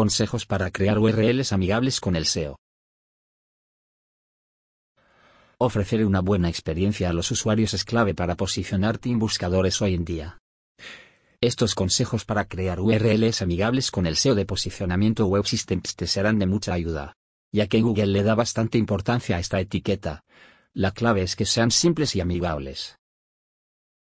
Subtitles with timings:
[0.00, 2.56] Consejos para crear URLs amigables con el SEO.
[5.58, 10.06] Ofrecer una buena experiencia a los usuarios es clave para posicionarte en buscadores hoy en
[10.06, 10.38] día.
[11.42, 16.38] Estos consejos para crear URLs amigables con el SEO de posicionamiento Web Systems te serán
[16.38, 17.12] de mucha ayuda,
[17.52, 20.24] ya que Google le da bastante importancia a esta etiqueta.
[20.72, 22.96] La clave es que sean simples y amigables.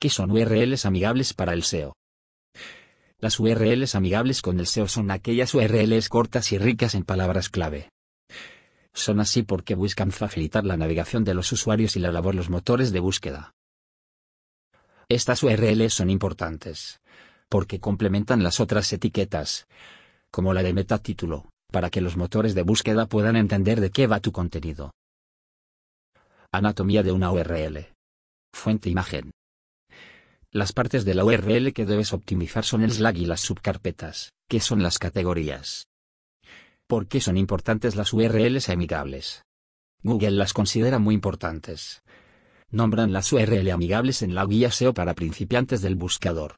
[0.00, 1.92] ¿Qué son URLs amigables para el SEO?
[3.24, 7.88] Las URLs amigables con el SEO son aquellas URLs cortas y ricas en palabras clave.
[8.92, 12.92] Son así porque buscan facilitar la navegación de los usuarios y la labor los motores
[12.92, 13.54] de búsqueda.
[15.08, 17.00] Estas URLs son importantes,
[17.48, 19.68] porque complementan las otras etiquetas,
[20.30, 24.20] como la de metatítulo, para que los motores de búsqueda puedan entender de qué va
[24.20, 24.92] tu contenido.
[26.52, 27.86] Anatomía de una URL.
[28.52, 29.30] Fuente imagen.
[30.54, 34.60] Las partes de la URL que debes optimizar son el Slack y las subcarpetas, que
[34.60, 35.88] son las categorías.
[36.86, 39.42] ¿Por qué son importantes las URLs amigables?
[40.04, 42.04] Google las considera muy importantes.
[42.70, 46.54] Nombran las URL amigables en la guía SEO para principiantes del buscador.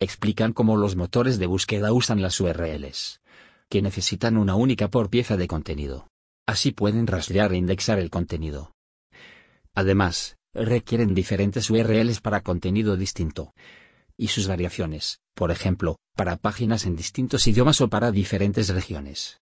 [0.00, 3.20] Explican cómo los motores de búsqueda usan las URLs,
[3.70, 6.08] que necesitan una única por pieza de contenido.
[6.44, 8.72] Así pueden rastrear e indexar el contenido.
[9.76, 13.52] Además, requieren diferentes URLs para contenido distinto.
[14.16, 19.40] Y sus variaciones, por ejemplo, para páginas en distintos idiomas o para diferentes regiones.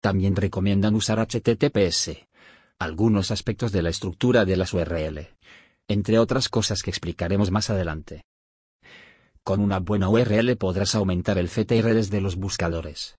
[0.00, 2.26] También recomiendan usar HTTPS.
[2.78, 5.28] Algunos aspectos de la estructura de las URL.
[5.88, 8.24] Entre otras cosas que explicaremos más adelante.
[9.42, 13.16] Con una buena URL podrás aumentar el CTR desde los buscadores.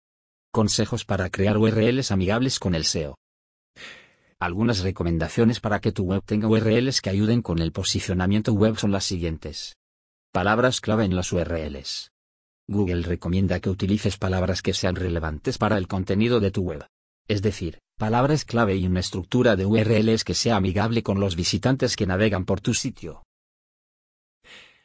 [0.52, 3.16] Consejos para crear URLs amigables con el SEO.
[4.40, 8.92] Algunas recomendaciones para que tu web tenga URLs que ayuden con el posicionamiento web son
[8.92, 9.78] las siguientes.
[10.34, 12.12] Palabras clave en las URLs.
[12.68, 16.86] Google recomienda que utilices palabras que sean relevantes para el contenido de tu web.
[17.30, 21.96] Es decir, palabras clave y una estructura de URLs que sea amigable con los visitantes
[21.96, 23.24] que navegan por tu sitio.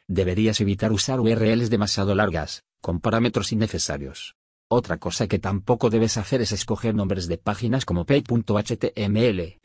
[0.07, 4.35] Deberías evitar usar URLs demasiado largas, con parámetros innecesarios.
[4.73, 9.59] Otra cosa que tampoco debes hacer es escoger nombres de páginas como pay.html.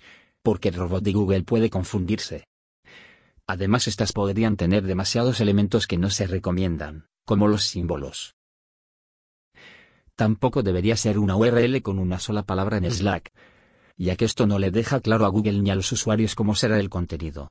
[0.42, 2.46] Porque el robot de Google puede confundirse.
[3.46, 8.36] Además estas podrían tener demasiados elementos que no se recomiendan, como los símbolos.
[10.14, 13.32] Tampoco debería ser una URL con una sola palabra en Slack,
[13.98, 16.80] ya que esto no le deja claro a Google ni a los usuarios cómo será
[16.80, 17.50] el contenido.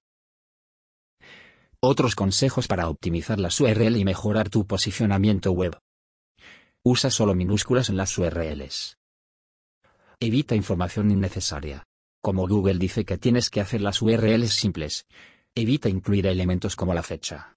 [1.80, 5.78] Otros consejos para optimizar las URL y mejorar tu posicionamiento web.
[6.84, 8.98] Usa solo minúsculas en las URLs.
[10.20, 11.84] Evita información innecesaria.
[12.24, 15.06] Como Google dice que tienes que hacer las URLs simples,
[15.54, 17.55] evita incluir elementos como la fecha.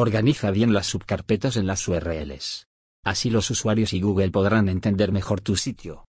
[0.00, 2.68] Organiza bien las subcarpetas en las URLs.
[3.04, 6.04] Así los usuarios y Google podrán entender mejor tu sitio.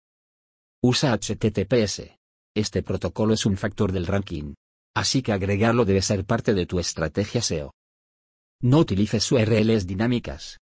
[0.83, 2.19] Usa HTTPS.
[2.53, 4.55] Este protocolo es un factor del ranking.
[4.93, 7.75] Así que agregarlo debe ser parte de tu estrategia SEO.
[8.61, 10.59] No utilices URLs dinámicas.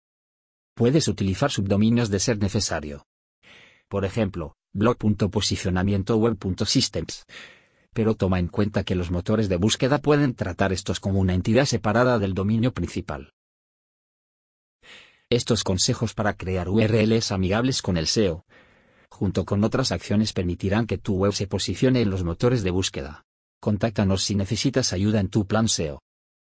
[0.77, 3.05] Puedes utilizar subdominios de ser necesario.
[3.89, 7.25] Por ejemplo, blog.posicionamientoweb.systems.
[7.99, 11.65] Pero toma en cuenta que los motores de búsqueda pueden tratar estos como una entidad
[11.65, 13.33] separada del dominio principal.
[15.29, 18.45] Estos consejos para crear URLs amigables con el SEO,
[19.11, 23.25] junto con otras acciones permitirán que tu web se posicione en los motores de búsqueda.
[23.61, 25.99] Contáctanos si necesitas ayuda en tu plan SEO.